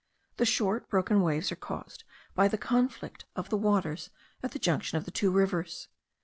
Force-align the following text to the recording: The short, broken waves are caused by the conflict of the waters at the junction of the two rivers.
The 0.37 0.47
short, 0.47 0.89
broken 0.89 1.21
waves 1.21 1.51
are 1.51 1.55
caused 1.55 2.05
by 2.33 2.47
the 2.47 2.57
conflict 2.57 3.25
of 3.35 3.49
the 3.49 3.55
waters 3.57 4.09
at 4.41 4.49
the 4.49 4.57
junction 4.57 4.97
of 4.97 5.05
the 5.05 5.11
two 5.11 5.29
rivers. 5.29 5.89